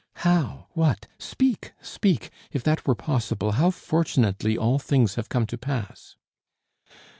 [0.25, 0.65] "How?
[0.71, 1.05] What?
[1.19, 1.73] Speak!
[1.79, 2.31] Speak!
[2.51, 6.15] If that were possible, how fortunately all things have come to pass!"